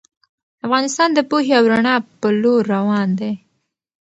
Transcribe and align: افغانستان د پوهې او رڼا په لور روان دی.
افغانستان 0.65 1.09
د 1.13 1.19
پوهې 1.29 1.53
او 1.59 1.63
رڼا 1.71 1.95
په 2.19 2.27
لور 2.41 2.61
روان 2.75 3.07
دی. 3.19 3.33